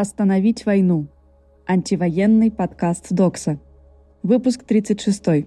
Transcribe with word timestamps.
Остановить 0.00 0.64
войну. 0.64 1.08
Антивоенный 1.66 2.50
подкаст 2.50 3.12
Докса. 3.12 3.60
Выпуск 4.22 4.64
36. 4.64 5.46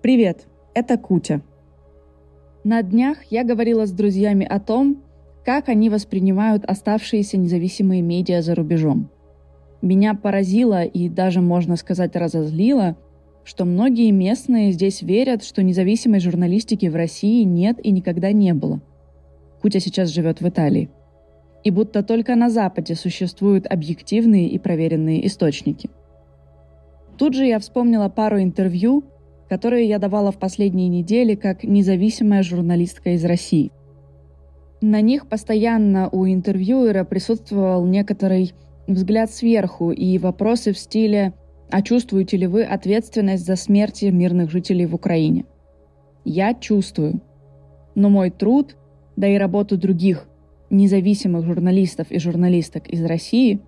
Привет, 0.00 0.46
это 0.72 0.96
Кутя. 0.96 1.42
На 2.64 2.80
днях 2.80 3.18
я 3.24 3.44
говорила 3.44 3.84
с 3.84 3.92
друзьями 3.92 4.46
о 4.46 4.60
том, 4.60 5.02
как 5.44 5.68
они 5.68 5.90
воспринимают 5.90 6.64
оставшиеся 6.64 7.36
независимые 7.36 8.00
медиа 8.00 8.40
за 8.40 8.54
рубежом. 8.54 9.10
Меня 9.86 10.14
поразило 10.14 10.82
и 10.82 11.08
даже, 11.08 11.40
можно 11.40 11.76
сказать, 11.76 12.16
разозлило, 12.16 12.96
что 13.44 13.64
многие 13.64 14.10
местные 14.10 14.72
здесь 14.72 15.00
верят, 15.00 15.44
что 15.44 15.62
независимой 15.62 16.18
журналистики 16.18 16.86
в 16.86 16.96
России 16.96 17.44
нет 17.44 17.78
и 17.80 17.92
никогда 17.92 18.32
не 18.32 18.52
было. 18.52 18.80
Кутя 19.62 19.78
сейчас 19.78 20.08
живет 20.08 20.40
в 20.40 20.48
Италии. 20.48 20.90
И 21.62 21.70
будто 21.70 22.02
только 22.02 22.34
на 22.34 22.50
Западе 22.50 22.96
существуют 22.96 23.64
объективные 23.68 24.48
и 24.48 24.58
проверенные 24.58 25.24
источники. 25.24 25.88
Тут 27.16 27.34
же 27.34 27.46
я 27.46 27.60
вспомнила 27.60 28.08
пару 28.08 28.42
интервью, 28.42 29.04
которые 29.48 29.86
я 29.86 30.00
давала 30.00 30.32
в 30.32 30.38
последние 30.38 30.88
недели 30.88 31.36
как 31.36 31.62
независимая 31.62 32.42
журналистка 32.42 33.10
из 33.10 33.24
России. 33.24 33.70
На 34.80 35.00
них 35.00 35.28
постоянно 35.28 36.08
у 36.10 36.26
интервьюера 36.26 37.04
присутствовал 37.04 37.86
некоторый 37.86 38.52
взгляд 38.86 39.30
сверху 39.30 39.90
и 39.90 40.18
вопросы 40.18 40.72
в 40.72 40.78
стиле 40.78 41.32
«А 41.70 41.82
чувствуете 41.82 42.36
ли 42.36 42.46
вы 42.46 42.62
ответственность 42.62 43.44
за 43.44 43.56
смерти 43.56 44.06
мирных 44.06 44.50
жителей 44.50 44.86
в 44.86 44.94
Украине?» 44.94 45.44
Я 46.24 46.54
чувствую. 46.54 47.20
Но 47.94 48.08
мой 48.08 48.30
труд, 48.30 48.76
да 49.16 49.28
и 49.28 49.38
работу 49.38 49.76
других 49.76 50.28
независимых 50.70 51.44
журналистов 51.44 52.10
и 52.10 52.18
журналисток 52.18 52.88
из 52.88 53.04
России 53.04 53.60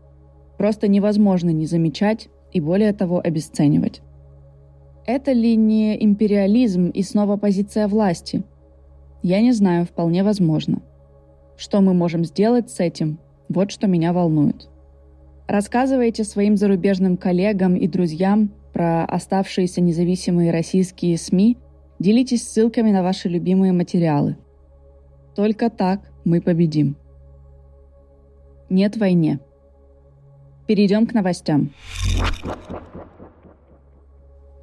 просто 0.57 0.89
невозможно 0.89 1.51
не 1.51 1.67
замечать 1.67 2.29
и 2.53 2.61
более 2.61 2.93
того 2.93 3.21
обесценивать. 3.25 4.03
Это 5.07 5.33
ли 5.33 5.57
не 5.57 6.05
империализм 6.05 6.89
и 6.89 7.03
снова 7.03 7.37
позиция 7.37 7.89
власти? 7.89 8.43
Я 9.23 9.41
не 9.41 9.53
знаю, 9.53 9.87
вполне 9.87 10.23
возможно. 10.23 10.83
Что 11.57 11.81
мы 11.81 11.95
можем 11.95 12.25
сделать 12.25 12.71
с 12.71 12.81
этим? 12.81 13.19
Вот 13.49 13.71
что 13.71 13.87
меня 13.87 14.13
волнует. 14.13 14.69
Рассказывайте 15.49 16.25
своим 16.25 16.59
зарубежным 16.59 17.17
коллегам 17.17 17.75
и 17.75 17.89
друзьям 17.89 18.51
про 18.75 19.07
оставшиеся 19.07 19.81
независимые 19.81 20.53
российские 20.53 21.17
СМИ, 21.17 21.57
делитесь 21.99 22.47
ссылками 22.47 22.91
на 22.91 23.03
ваши 23.03 23.31
любимые 23.31 23.73
материалы. 23.73 24.37
Только 25.35 25.71
так 25.71 26.03
мы 26.27 26.43
победим. 26.43 26.97
Нет 28.69 28.99
войне. 28.99 29.41
Перейдем 30.67 31.07
к 31.07 31.15
новостям. 31.15 31.71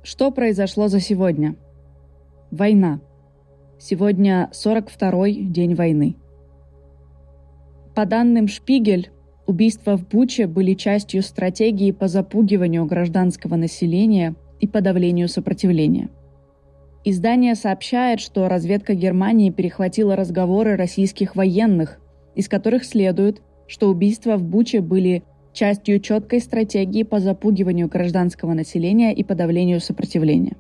Что 0.04 0.30
произошло 0.30 0.88
за 0.88 1.00
сегодня? 1.00 1.56
Война. 2.52 3.02
Сегодня 3.80 4.52
42-й 4.54 5.46
день 5.46 5.74
войны. 5.74 6.16
По 7.96 8.06
данным 8.06 8.48
Шпигель, 8.48 9.10
убийства 9.48 9.98
в 9.98 10.08
Буче 10.08 10.48
были 10.48 10.74
частью 10.74 11.22
стратегии 11.22 11.92
по 11.92 12.08
запугиванию 12.08 12.86
гражданского 12.86 13.56
населения 13.56 14.36
и 14.60 14.68
подавлению 14.68 15.28
сопротивления. 15.28 16.10
Издание 17.04 17.56
сообщает, 17.56 18.20
что 18.20 18.48
разведка 18.48 18.96
Германии 18.96 19.52
перехватила 19.52 20.16
разговоры 20.16 20.76
российских 20.76 21.36
военных, 21.36 22.00
из 22.34 22.50
которых 22.50 22.84
следует, 22.84 23.42
что 23.68 23.90
убийства 23.90 24.38
в 24.38 24.44
Буче 24.44 24.82
были 24.82 25.24
частью 25.54 26.00
четкой 26.00 26.42
стратегии 26.42 27.04
по 27.04 27.20
запугиванию 27.20 27.88
гражданского 27.88 28.54
населения 28.54 29.14
и 29.14 29.24
подавлению 29.24 29.80
сопротивления. 29.80 30.58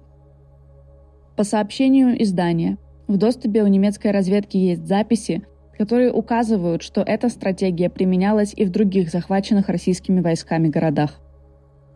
По 1.35 1.43
сообщению 1.43 2.21
издания, 2.21 2.77
в 3.07 3.17
доступе 3.17 3.61
у 3.63 3.67
немецкой 3.67 4.11
разведки 4.11 4.57
есть 4.57 4.87
записи, 4.87 5.43
которые 5.77 6.11
указывают, 6.11 6.81
что 6.81 7.01
эта 7.01 7.29
стратегия 7.29 7.89
применялась 7.89 8.53
и 8.55 8.65
в 8.65 8.71
других 8.71 9.09
захваченных 9.09 9.69
российскими 9.69 10.21
войсками 10.21 10.67
городах. 10.67 11.11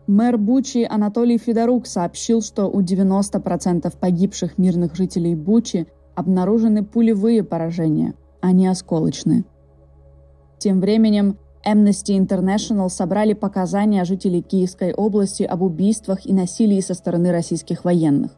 Мэр 0.06 0.38
Бучи 0.38 0.86
Анатолий 0.88 1.38
Федорук 1.38 1.86
сообщил, 1.86 2.42
что 2.42 2.66
у 2.66 2.82
90% 2.82 3.92
погибших 3.98 4.58
мирных 4.58 4.96
жителей 4.96 5.34
Бучи 5.34 5.86
обнаружены 6.14 6.84
пулевые 6.84 7.44
поражения, 7.44 8.14
а 8.40 8.52
не 8.52 8.66
осколочные. 8.66 9.44
Тем 10.58 10.80
временем 10.80 11.38
Amnesty 11.64 12.18
International 12.18 12.88
собрали 12.88 13.34
показания 13.34 14.04
жителей 14.04 14.42
Киевской 14.42 14.92
области 14.92 15.42
об 15.42 15.62
убийствах 15.62 16.26
и 16.26 16.32
насилии 16.32 16.80
со 16.80 16.94
стороны 16.94 17.32
российских 17.32 17.84
военных. 17.84 18.32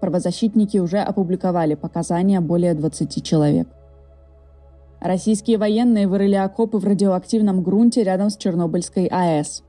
Правозащитники 0.00 0.78
уже 0.78 0.98
опубликовали 0.98 1.74
показания 1.74 2.40
более 2.40 2.74
20 2.74 3.24
человек. 3.24 3.68
Российские 5.04 5.58
военные 5.58 6.08
вырыли 6.08 6.36
окопы 6.36 6.78
в 6.78 6.84
радиоактивном 6.86 7.62
грунте 7.62 8.02
рядом 8.02 8.30
с 8.30 8.38
Чернобыльской 8.38 9.04
АЭС. 9.04 9.62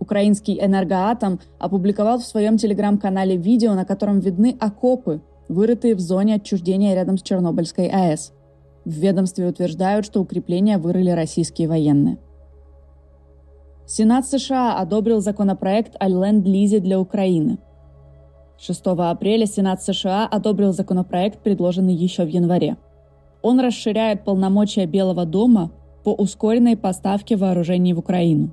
Украинский 0.00 0.58
энергоатом 0.60 1.38
опубликовал 1.60 2.18
в 2.18 2.24
своем 2.24 2.56
телеграм-канале 2.56 3.36
видео, 3.36 3.74
на 3.74 3.84
котором 3.84 4.18
видны 4.18 4.56
окопы, 4.58 5.20
вырытые 5.48 5.94
в 5.94 6.00
зоне 6.00 6.34
отчуждения 6.34 6.96
рядом 6.96 7.16
с 7.16 7.22
Чернобыльской 7.22 7.86
АЭС. 7.86 8.32
В 8.84 8.90
ведомстве 8.90 9.46
утверждают, 9.46 10.04
что 10.04 10.20
укрепления 10.20 10.78
вырыли 10.78 11.10
российские 11.10 11.68
военные. 11.68 12.18
Сенат 13.86 14.26
США 14.26 14.80
одобрил 14.80 15.20
законопроект 15.20 15.94
о 16.00 16.08
ленд-лизе 16.08 16.80
для 16.80 16.98
Украины. 16.98 17.58
6 18.58 18.84
апреля 18.84 19.46
Сенат 19.46 19.84
США 19.84 20.26
одобрил 20.26 20.72
законопроект, 20.72 21.38
предложенный 21.38 21.94
еще 21.94 22.24
в 22.24 22.28
январе. 22.28 22.76
Он 23.42 23.60
расширяет 23.60 24.24
полномочия 24.24 24.86
Белого 24.86 25.24
дома 25.24 25.70
по 26.04 26.10
ускоренной 26.10 26.76
поставке 26.76 27.36
вооружений 27.36 27.92
в 27.92 27.98
Украину. 27.98 28.50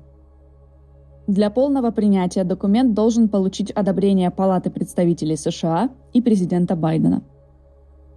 Для 1.28 1.50
полного 1.50 1.92
принятия 1.92 2.44
документ 2.44 2.94
должен 2.94 3.30
получить 3.30 3.72
одобрение 3.72 4.30
Палаты 4.30 4.70
представителей 4.70 5.38
США 5.38 5.90
и 6.12 6.22
президента 6.22 6.76
Байдена. 6.76 7.22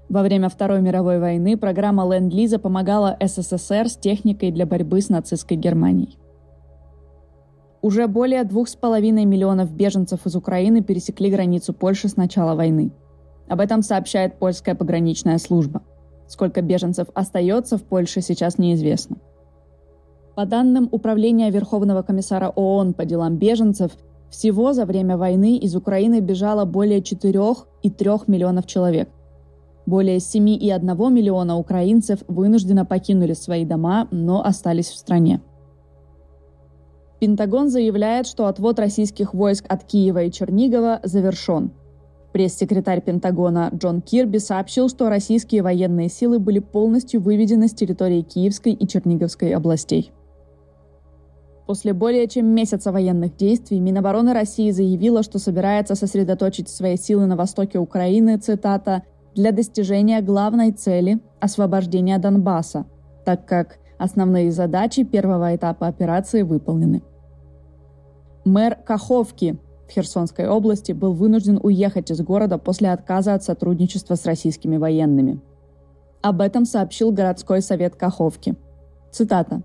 Во 0.08 0.22
время 0.22 0.48
Второй 0.48 0.80
мировой 0.80 1.20
войны 1.20 1.56
программа 1.56 2.04
Ленд-Лиза 2.04 2.58
помогала 2.58 3.16
СССР 3.20 3.88
с 3.88 3.96
техникой 3.96 4.50
для 4.50 4.66
борьбы 4.66 5.00
с 5.00 5.08
нацистской 5.08 5.56
Германией. 5.56 6.18
Уже 7.82 8.08
более 8.08 8.42
двух 8.44 8.68
с 8.68 8.74
половиной 8.74 9.24
миллионов 9.24 9.72
беженцев 9.72 10.26
из 10.26 10.34
Украины 10.34 10.82
пересекли 10.82 11.30
границу 11.30 11.72
Польши 11.72 12.08
с 12.08 12.16
начала 12.16 12.54
войны. 12.56 12.90
Об 13.48 13.60
этом 13.60 13.82
сообщает 13.82 14.38
польская 14.38 14.74
пограничная 14.74 15.38
служба– 15.38 15.82
Сколько 16.28 16.60
беженцев 16.60 17.08
остается 17.14 17.78
в 17.78 17.82
Польше, 17.82 18.20
сейчас 18.20 18.58
неизвестно. 18.58 19.16
По 20.34 20.44
данным 20.44 20.88
Управления 20.90 21.50
Верховного 21.50 22.02
комиссара 22.02 22.48
ООН 22.48 22.94
по 22.94 23.04
делам 23.04 23.36
беженцев, 23.36 23.92
всего 24.28 24.72
за 24.72 24.84
время 24.84 25.16
войны 25.16 25.56
из 25.56 25.74
Украины 25.76 26.20
бежало 26.20 26.64
более 26.64 27.00
4,3 27.00 28.24
миллионов 28.26 28.66
человек. 28.66 29.08
Более 29.86 30.16
7,1 30.16 31.10
миллиона 31.10 31.56
украинцев 31.56 32.18
вынужденно 32.26 32.84
покинули 32.84 33.34
свои 33.34 33.64
дома, 33.64 34.08
но 34.10 34.44
остались 34.44 34.88
в 34.88 34.96
стране. 34.96 35.40
Пентагон 37.20 37.70
заявляет, 37.70 38.26
что 38.26 38.46
отвод 38.46 38.78
российских 38.78 39.32
войск 39.32 39.64
от 39.68 39.84
Киева 39.84 40.24
и 40.24 40.30
Чернигова 40.30 41.00
завершен– 41.02 41.70
Пресс-секретарь 42.36 43.00
Пентагона 43.00 43.70
Джон 43.74 44.02
Кирби 44.02 44.36
сообщил, 44.36 44.90
что 44.90 45.08
российские 45.08 45.62
военные 45.62 46.10
силы 46.10 46.38
были 46.38 46.58
полностью 46.58 47.18
выведены 47.18 47.66
с 47.66 47.72
территории 47.72 48.20
Киевской 48.20 48.72
и 48.72 48.86
Черниговской 48.86 49.54
областей. 49.54 50.12
После 51.66 51.94
более 51.94 52.28
чем 52.28 52.48
месяца 52.48 52.92
военных 52.92 53.38
действий 53.38 53.80
Минобороны 53.80 54.34
России 54.34 54.70
заявила, 54.70 55.22
что 55.22 55.38
собирается 55.38 55.94
сосредоточить 55.94 56.68
свои 56.68 56.98
силы 56.98 57.24
на 57.24 57.36
востоке 57.36 57.78
Украины, 57.78 58.36
цитата, 58.36 59.04
для 59.34 59.50
достижения 59.50 60.20
главной 60.20 60.72
цели– 60.72 61.20
освобождения 61.40 62.18
Донбасса, 62.18 62.84
так 63.24 63.46
как 63.46 63.78
основные 63.96 64.52
задачи 64.52 65.04
первого 65.04 65.56
этапа 65.56 65.86
операции 65.86 66.42
выполнены. 66.42 67.02
Мэр 68.44 68.76
Каховки 68.84 69.58
в 69.88 69.92
Херсонской 69.92 70.48
области 70.48 70.92
был 70.92 71.12
вынужден 71.12 71.60
уехать 71.62 72.10
из 72.10 72.20
города 72.20 72.58
после 72.58 72.90
отказа 72.90 73.34
от 73.34 73.44
сотрудничества 73.44 74.14
с 74.16 74.24
российскими 74.24 74.76
военными. 74.76 75.40
Об 76.22 76.40
этом 76.40 76.64
сообщил 76.64 77.12
городской 77.12 77.62
совет 77.62 77.94
Каховки. 77.94 78.56
Цитата. 79.12 79.62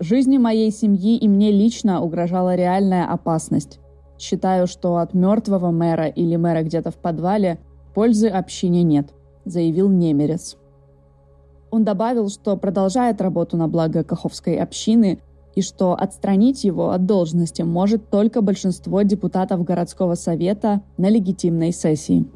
Жизни 0.00 0.38
моей 0.38 0.70
семьи 0.70 1.16
и 1.16 1.28
мне 1.28 1.50
лично 1.50 2.00
угрожала 2.00 2.54
реальная 2.54 3.10
опасность. 3.10 3.80
Считаю, 4.18 4.66
что 4.66 4.96
от 4.96 5.12
мертвого 5.12 5.70
мэра 5.70 6.06
или 6.06 6.36
мэра 6.36 6.62
где-то 6.62 6.90
в 6.90 6.96
подвале 6.96 7.58
пользы 7.94 8.28
общине 8.28 8.82
нет, 8.82 9.12
заявил 9.44 9.88
немерец. 9.88 10.56
Он 11.70 11.84
добавил, 11.84 12.28
что 12.28 12.56
продолжает 12.56 13.20
работу 13.20 13.56
на 13.56 13.68
благо 13.68 14.02
Каховской 14.02 14.56
общины 14.56 15.20
и 15.58 15.60
что 15.60 15.94
отстранить 15.94 16.62
его 16.62 16.90
от 16.90 17.04
должности 17.04 17.62
может 17.62 18.10
только 18.10 18.42
большинство 18.42 19.02
депутатов 19.02 19.64
городского 19.64 20.14
совета 20.14 20.82
на 20.96 21.08
легитимной 21.08 21.72
сессии. 21.72 22.26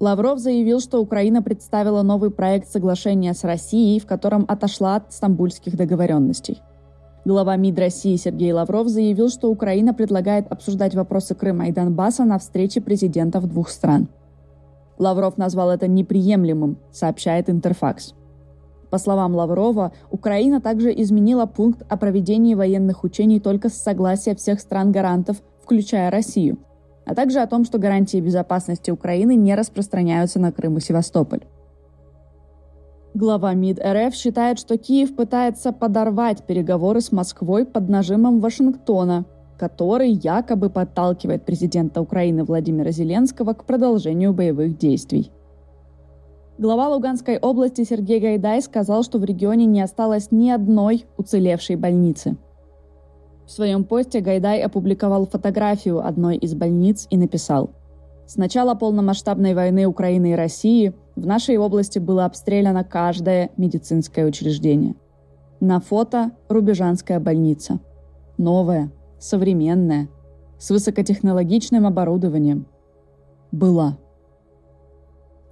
Лавров 0.00 0.38
заявил, 0.38 0.80
что 0.80 1.02
Украина 1.02 1.42
представила 1.42 2.00
новый 2.00 2.30
проект 2.30 2.68
соглашения 2.70 3.34
с 3.34 3.44
Россией, 3.44 4.00
в 4.00 4.06
котором 4.06 4.46
отошла 4.48 4.96
от 4.96 5.12
стамбульских 5.12 5.76
договоренностей. 5.76 6.62
Глава 7.26 7.56
МИД 7.56 7.78
России 7.78 8.16
Сергей 8.16 8.52
Лавров 8.52 8.88
заявил, 8.88 9.28
что 9.28 9.50
Украина 9.50 9.92
предлагает 9.92 10.50
обсуждать 10.50 10.94
вопросы 10.94 11.34
Крыма 11.34 11.68
и 11.68 11.72
Донбасса 11.72 12.24
на 12.24 12.38
встрече 12.38 12.80
президентов 12.80 13.46
двух 13.46 13.68
стран. 13.68 14.08
Лавров 14.96 15.36
назвал 15.36 15.70
это 15.70 15.88
неприемлемым, 15.88 16.78
сообщает 16.90 17.50
Интерфакс. 17.50 18.14
По 18.92 18.98
словам 18.98 19.34
Лаврова, 19.34 19.90
Украина 20.12 20.60
также 20.60 20.92
изменила 20.92 21.46
пункт 21.46 21.82
о 21.88 21.96
проведении 21.96 22.54
военных 22.54 23.02
учений 23.02 23.40
только 23.40 23.70
с 23.70 23.74
согласия 23.74 24.36
всех 24.36 24.60
стран-гарантов, 24.60 25.38
включая 25.64 26.12
Россию– 26.12 26.58
а 27.04 27.14
также 27.14 27.40
о 27.40 27.46
том, 27.46 27.64
что 27.64 27.78
гарантии 27.78 28.20
безопасности 28.20 28.90
Украины 28.90 29.34
не 29.34 29.54
распространяются 29.54 30.38
на 30.38 30.52
Крым 30.52 30.78
и 30.78 30.80
Севастополь. 30.80 31.42
Глава 33.14 33.52
МИД 33.52 33.80
РФ 33.84 34.14
считает, 34.14 34.58
что 34.58 34.78
Киев 34.78 35.14
пытается 35.14 35.72
подорвать 35.72 36.44
переговоры 36.44 37.00
с 37.00 37.12
Москвой 37.12 37.66
под 37.66 37.88
нажимом 37.88 38.40
Вашингтона, 38.40 39.26
который 39.58 40.10
якобы 40.10 40.70
подталкивает 40.70 41.44
президента 41.44 42.00
Украины 42.00 42.44
Владимира 42.44 42.90
Зеленского 42.90 43.52
к 43.52 43.64
продолжению 43.64 44.32
боевых 44.32 44.78
действий. 44.78 45.30
Глава 46.58 46.88
Луганской 46.88 47.38
области 47.38 47.84
Сергей 47.84 48.20
Гайдай 48.20 48.62
сказал, 48.62 49.02
что 49.02 49.18
в 49.18 49.24
регионе 49.24 49.66
не 49.66 49.80
осталось 49.80 50.30
ни 50.30 50.50
одной 50.50 51.06
уцелевшей 51.16 51.76
больницы– 51.76 52.36
в 53.46 53.50
своем 53.50 53.84
посте 53.84 54.20
Гайдай 54.20 54.62
опубликовал 54.62 55.26
фотографию 55.26 56.06
одной 56.06 56.36
из 56.36 56.54
больниц 56.54 57.06
и 57.10 57.16
написал 57.16 57.70
«С 58.26 58.36
начала 58.36 58.74
полномасштабной 58.74 59.54
войны 59.54 59.86
Украины 59.86 60.32
и 60.32 60.36
России 60.36 60.94
в 61.16 61.26
нашей 61.26 61.58
области 61.58 61.98
было 61.98 62.24
обстреляно 62.24 62.84
каждое 62.84 63.50
медицинское 63.56 64.24
учреждение. 64.24 64.94
На 65.60 65.80
фото 65.80 66.30
Рубежанская 66.48 67.20
больница. 67.20 67.80
Новая, 68.38 68.90
современная, 69.18 70.08
с 70.58 70.70
высокотехнологичным 70.70 71.86
оборудованием. 71.86 72.66
Была. 73.50 73.98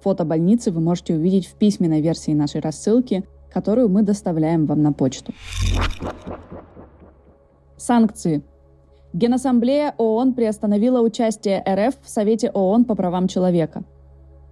Фото 0.01 0.25
больницы 0.25 0.71
вы 0.71 0.81
можете 0.81 1.15
увидеть 1.15 1.47
в 1.47 1.55
письменной 1.55 2.01
версии 2.01 2.31
нашей 2.31 2.61
рассылки, 2.61 3.23
которую 3.51 3.89
мы 3.89 4.01
доставляем 4.01 4.65
вам 4.65 4.81
на 4.81 4.93
почту. 4.93 5.33
Санкции. 7.77 8.43
Генассамблея 9.13 9.93
ООН 9.97 10.33
приостановила 10.33 11.01
участие 11.01 11.63
РФ 11.67 11.95
в 12.01 12.09
Совете 12.09 12.49
ООН 12.49 12.85
по 12.85 12.95
правам 12.95 13.27
человека. 13.27 13.83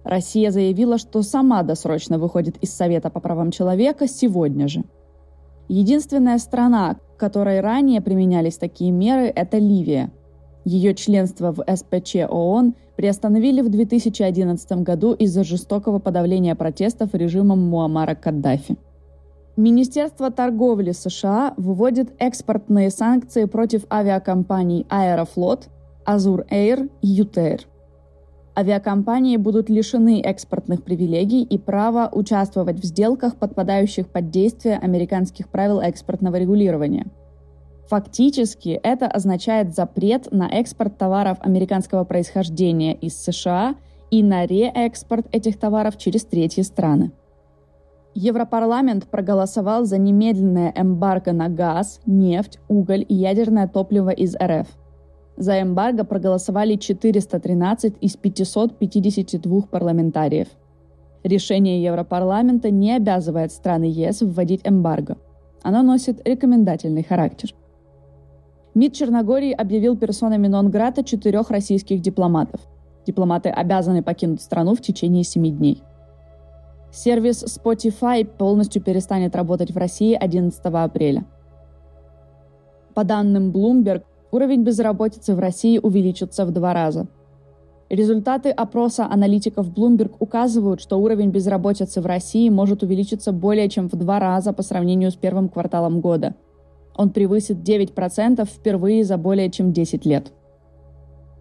Россия 0.04 0.50
заявила, 0.50 0.98
что 0.98 1.22
сама 1.22 1.62
досрочно 1.62 2.18
выходит 2.18 2.56
из 2.58 2.74
Совета 2.74 3.10
по 3.10 3.20
правам 3.20 3.50
человека 3.50 4.06
сегодня 4.06 4.68
же. 4.68 4.84
Единственная 5.68 6.38
страна, 6.38 6.96
которой 7.16 7.60
ранее 7.60 8.00
применялись 8.00 8.56
такие 8.56 8.90
меры, 8.90 9.26
это 9.26 9.58
Ливия. 9.58 10.10
Ее 10.70 10.94
членство 10.94 11.52
в 11.52 11.64
СПЧ 11.66 12.30
ООН 12.30 12.76
приостановили 12.94 13.60
в 13.60 13.70
2011 13.70 14.70
году 14.84 15.14
из-за 15.14 15.42
жестокого 15.42 15.98
подавления 15.98 16.54
протестов 16.54 17.12
режимом 17.12 17.58
Муаммара 17.58 18.14
Каддафи. 18.14 18.76
Министерство 19.56 20.30
торговли 20.30 20.92
США 20.92 21.54
выводит 21.56 22.12
экспортные 22.20 22.90
санкции 22.90 23.46
против 23.46 23.82
авиакомпаний 23.90 24.86
Аэрофлот, 24.88 25.66
Азур 26.04 26.42
Air 26.52 26.88
и 27.02 27.08
Ютейр. 27.08 27.62
Авиакомпании 28.56 29.38
будут 29.38 29.70
лишены 29.70 30.20
экспортных 30.20 30.84
привилегий 30.84 31.42
и 31.42 31.58
права 31.58 32.08
участвовать 32.12 32.78
в 32.78 32.84
сделках, 32.84 33.34
подпадающих 33.34 34.06
под 34.06 34.30
действие 34.30 34.78
американских 34.78 35.48
правил 35.48 35.80
экспортного 35.80 36.36
регулирования. 36.36 37.06
Фактически 37.90 38.78
это 38.84 39.08
означает 39.08 39.74
запрет 39.74 40.30
на 40.30 40.48
экспорт 40.48 40.96
товаров 40.96 41.38
американского 41.40 42.04
происхождения 42.04 42.94
из 42.94 43.20
США 43.20 43.74
и 44.12 44.22
на 44.22 44.46
реэкспорт 44.46 45.26
этих 45.32 45.58
товаров 45.58 45.98
через 45.98 46.24
третьи 46.24 46.62
страны. 46.62 47.10
Европарламент 48.14 49.08
проголосовал 49.08 49.86
за 49.86 49.98
немедленное 49.98 50.72
эмбарго 50.76 51.32
на 51.32 51.48
газ, 51.48 52.00
нефть, 52.06 52.60
уголь 52.68 53.04
и 53.08 53.14
ядерное 53.14 53.66
топливо 53.66 54.10
из 54.10 54.36
РФ. 54.36 54.68
За 55.36 55.60
эмбарго 55.60 56.04
проголосовали 56.04 56.76
413 56.76 57.94
из 58.00 58.16
552 58.16 59.62
парламентариев. 59.62 60.46
Решение 61.24 61.82
Европарламента 61.82 62.70
не 62.70 62.94
обязывает 62.94 63.50
страны 63.50 63.90
ЕС 63.90 64.22
вводить 64.22 64.60
эмбарго. 64.62 65.16
Оно 65.64 65.82
носит 65.82 66.20
рекомендательный 66.24 67.02
характер. 67.02 67.52
МИД 68.74 68.94
Черногории 68.94 69.52
объявил 69.52 69.96
персонами 69.96 70.46
нон-грата 70.46 71.02
четырех 71.02 71.50
российских 71.50 72.00
дипломатов. 72.00 72.60
Дипломаты 73.04 73.48
обязаны 73.48 74.02
покинуть 74.02 74.40
страну 74.40 74.76
в 74.76 74.80
течение 74.80 75.24
семи 75.24 75.50
дней. 75.50 75.82
Сервис 76.92 77.44
Spotify 77.44 78.24
полностью 78.24 78.80
перестанет 78.80 79.34
работать 79.34 79.72
в 79.72 79.76
России 79.76 80.14
11 80.14 80.60
апреля. 80.66 81.24
По 82.94 83.02
данным 83.02 83.50
Bloomberg, 83.50 84.02
уровень 84.30 84.62
безработицы 84.62 85.34
в 85.34 85.40
России 85.40 85.78
увеличится 85.78 86.44
в 86.44 86.52
два 86.52 86.72
раза. 86.72 87.08
Результаты 87.88 88.50
опроса 88.50 89.08
аналитиков 89.10 89.68
Bloomberg 89.68 90.14
указывают, 90.20 90.80
что 90.80 91.00
уровень 91.00 91.30
безработицы 91.30 92.00
в 92.00 92.06
России 92.06 92.48
может 92.48 92.84
увеличиться 92.84 93.32
более 93.32 93.68
чем 93.68 93.88
в 93.88 93.96
два 93.96 94.20
раза 94.20 94.52
по 94.52 94.62
сравнению 94.62 95.10
с 95.10 95.16
первым 95.16 95.48
кварталом 95.48 96.00
года. 96.00 96.36
Он 97.00 97.08
превысит 97.08 97.56
9% 97.66 98.44
впервые 98.44 99.04
за 99.04 99.16
более 99.16 99.50
чем 99.50 99.72
10 99.72 100.04
лет. 100.04 100.34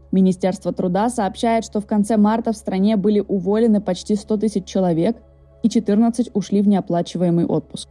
Министерство 0.09 0.71
труда 0.71 1.09
сообщает, 1.09 1.65
что 1.65 1.81
в 1.81 1.85
конце 1.85 2.15
марта 2.15 2.53
в 2.53 2.55
стране 2.55 2.95
были 2.95 3.19
уволены 3.19 3.81
почти 3.81 4.15
100 4.15 4.37
тысяч 4.37 4.63
человек, 4.63 5.17
и 5.61 5.67
14 5.67 6.29
ушли 6.33 6.61
в 6.61 6.69
неоплачиваемый 6.69 7.45
отпуск. 7.45 7.89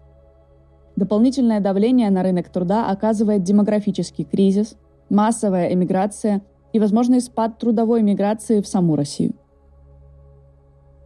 Дополнительное 0.97 1.61
давление 1.61 2.09
на 2.09 2.23
рынок 2.23 2.49
труда 2.49 2.89
оказывает 2.89 3.43
демографический 3.43 4.25
кризис, 4.25 4.79
массовая 5.11 5.71
эмиграция 5.71 6.41
и 6.73 6.81
возможный 6.81 7.21
спад 7.21 7.59
трудовой 7.59 8.01
миграции 8.01 8.63
в 8.63 8.67
саму 8.67 8.97
Россию. 8.97 9.35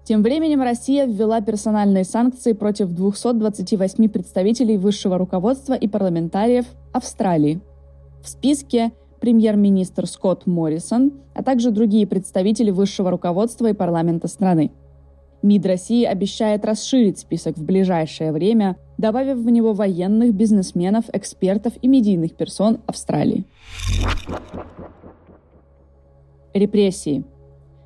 Тем 0.04 0.23
временем 0.23 0.62
Россия 0.62 1.06
ввела 1.06 1.40
персональные 1.40 2.04
санкции 2.04 2.52
против 2.52 2.88
228 2.90 4.09
представителей 4.09 4.76
высшего 4.76 5.16
руководства 5.16 5.75
и 5.75 5.87
парламентариев 5.87 6.66
Австралии. 6.92 7.61
В 8.23 8.28
списке 8.28 8.92
премьер-министр 9.21 10.06
Скотт 10.06 10.47
Моррисон, 10.47 11.12
а 11.35 11.42
также 11.42 11.71
другие 11.71 12.06
представители 12.06 12.71
высшего 12.71 13.11
руководства 13.11 13.68
и 13.68 13.73
парламента 13.73 14.28
страны– 14.28 14.73
МИД 15.42 15.66
России 15.66 16.04
обещает 16.04 16.64
расширить 16.64 17.18
список 17.18 17.56
в 17.56 17.64
ближайшее 17.64 18.32
время, 18.32 18.76
добавив 18.97 19.38
в 19.38 19.50
него 19.50 19.73
военных, 19.73 20.32
бизнесменов, 20.35 21.06
экспертов 21.12 21.73
и 21.82 21.88
медийных 21.88 22.35
персон 22.35 22.78
Австралии. 22.87 23.44
Репрессии. 26.54 27.25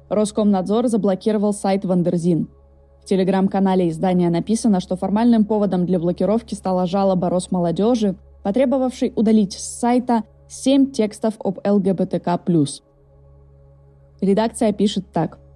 Роскомнадзор 0.08 0.88
заблокировал 0.88 1.52
сайт 1.52 1.84
Wonderzine. 1.84 2.48
В 3.02 3.06
телеграм-канале 3.06 3.88
издания 3.88 4.30
написано, 4.30 4.80
что 4.80 4.96
формальным 4.96 5.44
поводом 5.44 5.86
для 5.86 5.98
блокировки 5.98 6.54
стала 6.54 6.86
жалоба 6.86 7.28
Росмолодежи, 7.30 8.16
потребовавшей 8.42 9.12
удалить 9.16 9.54
с 9.54 9.78
сайта 9.78 10.24
7 10.48 10.90
текстов 10.92 11.34
об 11.38 11.58
ЛГБТК+. 11.66 12.40
Редакция 14.20 14.72
пишет 14.72 15.06
так– 15.12 15.38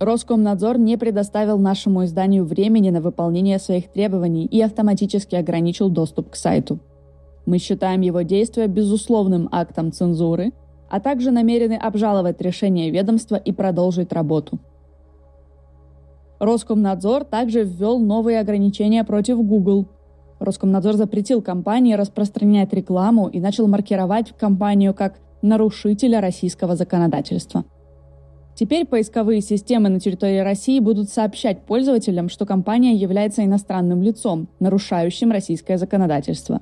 Роскомнадзор 0.00 0.78
не 0.78 0.96
предоставил 0.96 1.58
нашему 1.58 2.04
изданию 2.04 2.44
времени 2.44 2.90
на 2.90 3.00
выполнение 3.00 3.58
своих 3.58 3.88
требований 3.88 4.46
и 4.46 4.60
автоматически 4.60 5.34
ограничил 5.34 5.88
доступ 5.88 6.30
к 6.30 6.36
сайту. 6.36 6.78
Мы 7.46 7.58
считаем 7.58 8.02
его 8.02 8.22
действия 8.22 8.68
безусловным 8.68 9.48
актом 9.50 9.90
цензуры, 9.90 10.52
а 10.88 11.00
также 11.00 11.30
намерены 11.30 11.74
обжаловать 11.74 12.40
решение 12.40 12.90
ведомства 12.90 13.36
и 13.36 13.52
продолжить 13.52 14.12
работу. 14.12 14.58
Роскомнадзор 16.38 17.24
также 17.24 17.64
ввел 17.64 17.98
новые 17.98 18.40
ограничения 18.40 19.04
против 19.04 19.38
Google. 19.38 19.86
Роскомнадзор 20.38 20.94
запретил 20.94 21.42
компании 21.42 21.94
распространять 21.94 22.72
рекламу 22.72 23.28
и 23.28 23.40
начал 23.40 23.66
маркировать 23.66 24.32
компанию 24.38 24.94
как 24.94 25.18
нарушителя 25.42 26.20
российского 26.20 26.76
законодательства. 26.76 27.64
Теперь 28.54 28.86
поисковые 28.86 29.40
системы 29.40 29.88
на 29.88 30.00
территории 30.00 30.38
России 30.38 30.80
будут 30.80 31.10
сообщать 31.10 31.62
пользователям, 31.62 32.28
что 32.28 32.44
компания 32.44 32.94
является 32.94 33.44
иностранным 33.44 34.02
лицом, 34.02 34.48
нарушающим 34.58 35.30
российское 35.30 35.78
законодательство. 35.78 36.60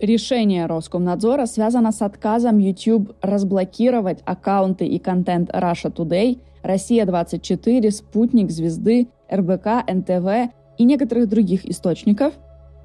Решение 0.00 0.66
Роскомнадзора 0.66 1.46
связано 1.46 1.90
с 1.90 2.02
отказом 2.02 2.58
YouTube 2.58 3.14
разблокировать 3.22 4.20
аккаунты 4.26 4.86
и 4.86 4.98
контент 4.98 5.50
Russia 5.50 5.90
Today, 5.90 6.38
Россия-24, 6.62 7.90
Спутник, 7.90 8.50
Звезды, 8.50 9.08
РБК, 9.32 9.90
НТВ 9.90 10.52
и 10.76 10.84
некоторых 10.84 11.28
других 11.30 11.64
источников, 11.64 12.34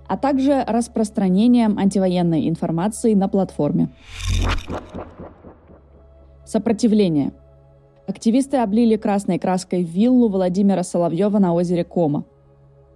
а 0.08 0.18
также 0.18 0.64
распространением 0.66 1.78
антивоенной 1.78 2.48
информации 2.48 3.14
на 3.14 3.28
платформе. 3.28 3.90
Сопротивление. 6.46 7.34
Активисты 8.08 8.58
облили 8.58 8.96
красной 8.96 9.38
краской 9.38 9.84
виллу 9.84 10.30
Владимира 10.30 10.84
Соловьева 10.84 11.40
на 11.40 11.54
озере 11.54 11.84
Кома. 11.84 12.24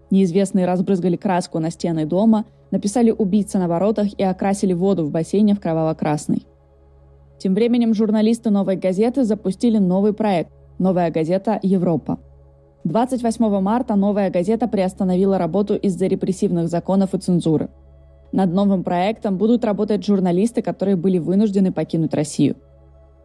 Неизвестные 0.09 0.65
разбрызгали 0.65 1.17
краску 1.17 1.59
на 1.59 1.69
стены 1.69 2.05
дома, 2.05 2.45
написали 2.71 3.11
«убийца» 3.11 3.59
на 3.59 3.67
воротах 3.67 4.13
и 4.17 4.23
окрасили 4.23 4.73
воду 4.73 5.05
в 5.05 5.11
бассейне 5.11 5.55
в 5.55 5.59
кроваво-красный. 5.59 6.45
Тем 7.37 7.53
временем 7.53 7.93
журналисты 7.93 8.49
«Новой 8.49 8.75
газеты» 8.75 9.23
запустили 9.23 9.77
новый 9.77 10.13
проект 10.13 10.51
«Новая 10.79 11.11
газета 11.11 11.59
Европа». 11.61 12.19
28 12.83 13.59
марта 13.61 13.95
«Новая 13.95 14.29
газета» 14.29 14.67
приостановила 14.67 15.37
работу 15.37 15.75
из-за 15.75 16.07
репрессивных 16.07 16.69
законов 16.69 17.13
и 17.13 17.17
цензуры. 17.17 17.69
Над 18.31 18.53
новым 18.53 18.83
проектом 18.83 19.37
будут 19.37 19.63
работать 19.63 20.05
журналисты, 20.05 20.61
которые 20.61 20.95
были 20.95 21.17
вынуждены 21.17 21.71
покинуть 21.71 22.13
Россию. 22.13 22.57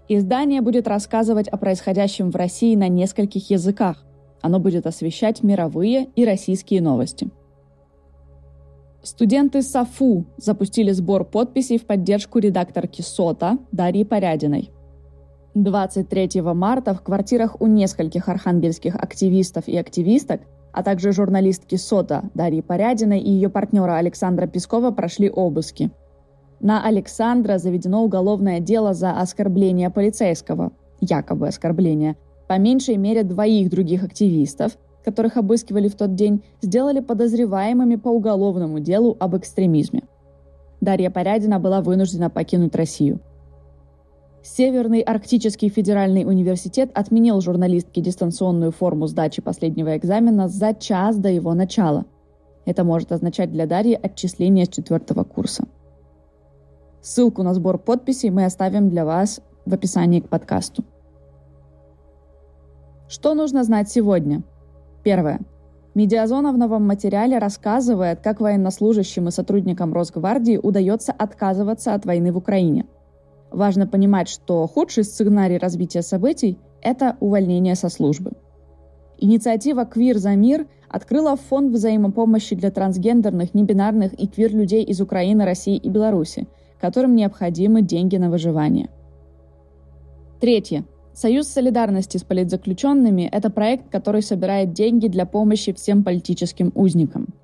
Издание 0.08 0.60
будет 0.60 0.88
рассказывать 0.88 1.48
о 1.48 1.56
происходящем 1.56 2.30
в 2.30 2.36
России 2.36 2.74
на 2.74 2.88
нескольких 2.88 3.50
языках. 3.50 4.04
Оно 4.40 4.58
будет 4.58 4.86
освещать 4.86 5.42
мировые 5.42 6.08
и 6.16 6.24
российские 6.24 6.80
новости– 6.80 7.28
Студенты 9.02 9.62
САФУ 9.62 10.26
запустили 10.36 10.92
сбор 10.92 11.24
подписей 11.24 11.78
в 11.78 11.86
поддержку 11.86 12.38
редакторки 12.38 13.00
СОТа 13.00 13.56
Дарьи 13.72 14.04
Порядиной. 14.04 14.70
23 15.54 16.42
марта 16.42 16.92
в 16.92 17.00
квартирах 17.00 17.60
у 17.62 17.66
нескольких 17.66 18.28
архангельских 18.28 18.94
активистов 18.94 19.68
и 19.68 19.76
активисток, 19.78 20.42
а 20.72 20.82
также 20.82 21.12
журналистки 21.12 21.76
СОТа 21.76 22.24
Дарьи 22.34 22.60
Порядиной 22.60 23.20
и 23.20 23.30
ее 23.30 23.48
партнера 23.48 23.96
Александра 23.96 24.46
Пескова 24.46 24.90
прошли 24.90 25.30
обыски. 25.30 25.90
На 26.60 26.84
Александра 26.84 27.56
заведено 27.56 28.04
уголовное 28.04 28.60
дело 28.60 28.92
за 28.92 29.12
оскорбление 29.12 29.88
полицейского, 29.88 30.72
якобы 31.00 31.48
оскорбление, 31.48 32.16
по 32.48 32.58
меньшей 32.58 32.98
мере 32.98 33.22
двоих 33.22 33.70
других 33.70 34.04
активистов– 34.04 34.76
которых 35.04 35.36
обыскивали 35.36 35.88
в 35.88 35.94
тот 35.94 36.14
день, 36.14 36.42
сделали 36.60 37.00
подозреваемыми 37.00 37.96
по 37.96 38.08
уголовному 38.08 38.80
делу 38.80 39.16
об 39.18 39.36
экстремизме. 39.36 40.02
Дарья 40.80 41.10
Порядина 41.10 41.58
была 41.58 41.80
вынуждена 41.80 42.30
покинуть 42.30 42.74
Россию. 42.74 43.20
Северный 44.42 45.00
Арктический 45.00 45.68
федеральный 45.68 46.24
университет 46.24 46.90
отменил 46.94 47.42
журналистке 47.42 48.00
дистанционную 48.00 48.72
форму 48.72 49.06
сдачи 49.06 49.42
последнего 49.42 49.96
экзамена 49.96 50.48
за 50.48 50.72
час 50.72 51.18
до 51.18 51.28
его 51.28 51.52
начала. 51.52 52.06
Это 52.64 52.84
может 52.84 53.12
означать 53.12 53.52
для 53.52 53.66
Дарьи 53.66 53.98
отчисление 54.00 54.64
с 54.64 54.68
четвертого 54.68 55.24
курса. 55.24 55.64
Ссылку 57.02 57.42
на 57.42 57.52
сбор 57.52 57.78
подписей 57.78 58.30
мы 58.30 58.44
оставим 58.46 58.88
для 58.88 59.04
вас 59.04 59.40
в 59.66 59.74
описании 59.74 60.20
к 60.20 60.28
подкасту. 60.28 60.84
Что 63.08 63.34
нужно 63.34 63.64
знать 63.64 63.90
сегодня– 63.90 64.42
Первое. 65.02 65.40
Медиазона 65.94 66.52
в 66.52 66.58
новом 66.58 66.86
материале 66.86 67.38
рассказывает, 67.38 68.20
как 68.20 68.40
военнослужащим 68.40 69.28
и 69.28 69.30
сотрудникам 69.32 69.92
Росгвардии 69.92 70.56
удается 70.56 71.12
отказываться 71.12 71.94
от 71.94 72.06
войны 72.06 72.32
в 72.32 72.36
Украине. 72.36 72.86
Важно 73.50 73.88
понимать, 73.88 74.28
что 74.28 74.66
худший 74.68 75.04
сценарий 75.04 75.58
развития 75.58 76.02
событий– 76.02 76.58
это 76.82 77.16
увольнение 77.18 77.74
со 77.74 77.88
службы. 77.88 78.32
Инициатива 79.18 79.84
«Квир 79.84 80.18
за 80.18 80.36
мир» 80.36 80.66
открыла 80.88 81.36
фонд 81.36 81.72
взаимопомощи 81.72 82.54
для 82.54 82.70
трансгендерных, 82.70 83.52
небинарных 83.54 84.12
и 84.14 84.26
квир-людей 84.28 84.84
из 84.84 85.00
Украины, 85.00 85.44
России 85.44 85.76
и 85.76 85.88
Беларуси, 85.88 86.46
которым 86.80 87.14
необходимы 87.16 87.82
деньги 87.82 88.16
на 88.16 88.30
выживание. 88.30 88.88
Третье. 90.40 90.84
Союз 91.20 91.48
солидарности 91.48 92.16
с 92.16 92.22
политзаключенными– 92.22 93.28
это 93.32 93.50
проект, 93.50 93.90
который 93.90 94.22
собирает 94.22 94.72
деньги 94.72 95.06
для 95.06 95.26
помощи 95.26 95.70
всем 95.74 96.02
политическим 96.02 96.72
узникам. 96.74 97.34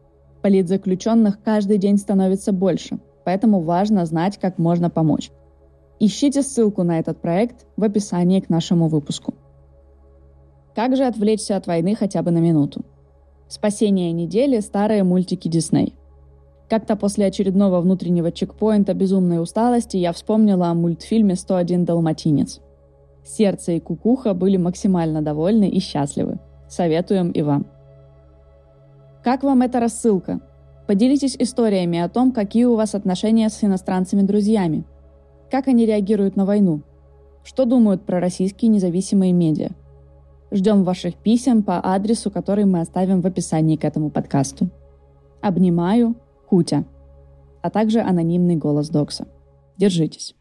Политзаключенных 0.41 1.43
каждый 1.43 1.77
день 1.77 1.99
становится 1.99 2.53
больше, 2.53 2.99
поэтому 3.27 3.61
важно 3.61 4.07
знать, 4.07 4.39
как 4.39 4.57
можно 4.57 4.89
помочь. 4.89 5.31
Ищите 6.01 6.41
ссылку 6.41 6.85
на 6.85 6.99
этот 6.99 7.21
проект 7.21 7.67
в 7.77 7.85
описании 7.85 8.41
к 8.41 8.49
нашему 8.49 8.89
выпуску. 8.89 9.35
Как 10.75 10.97
же 10.97 11.05
отвлечься 11.05 11.55
от 11.55 11.67
войны 11.67 11.95
хотя 11.95 12.23
бы 12.23 12.31
на 12.31 12.39
минуту? 12.39 12.83
Спасение 13.47 14.11
недели– 14.13 14.59
старые 14.61 15.05
мультики 15.05 15.49
Дисней. 15.49 15.95
Как-то 16.71 16.97
после 16.97 17.27
очередного 17.27 17.83
внутреннего 17.83 18.33
чекпоинта 18.33 18.95
безумной 18.95 19.43
усталости 19.43 19.99
я 19.99 20.15
вспомнила 20.15 20.69
о 20.69 20.75
мультфильме 20.75 21.35
«101 21.35 21.85
далматинец». 21.85 22.63
Сердце 23.27 23.73
и 23.73 23.81
кукуха 23.81 24.35
были 24.35 24.57
максимально 24.57 25.21
довольны 25.21 25.69
и 25.69 25.81
счастливы. 25.81 26.39
Советуем 26.69 27.33
и 27.33 27.43
вам. 27.43 27.67
Как 29.25 29.43
вам 29.43 29.63
эта 29.63 29.81
рассылка? 29.81 30.41
Поделитесь 30.87 31.35
историями 31.37 31.99
о 31.99 32.09
том, 32.09 32.31
какие 32.31 32.65
у 32.65 32.77
вас 32.77 32.95
отношения 32.95 33.49
с 33.49 33.65
иностранцами-друзьями. 33.65 34.85
Как 35.51 35.67
они 35.67 35.85
реагируют 35.85 36.37
на 36.37 36.45
войну? 36.45 36.83
Что 37.43 37.65
думают 37.65 38.07
про 38.07 38.21
российские 38.21 38.71
независимые 38.71 39.33
медиа? 39.33 39.71
Ждем 40.53 40.85
ваших 40.85 41.17
писем 41.17 41.65
по 41.65 41.81
адресу, 41.83 42.31
который 42.31 42.65
мы 42.65 42.81
оставим 42.81 43.21
в 43.21 43.27
описании 43.27 43.75
к 43.75 43.85
этому 43.85 44.11
подкасту. 44.11 44.69
Обнимаю, 45.41 46.15
Кутя, 46.49 46.85
а 47.61 47.71
также 47.71 48.01
анонимный 48.01 48.55
голос 48.55 48.89
Докса. 48.89 49.27
Держитесь. 49.77 50.37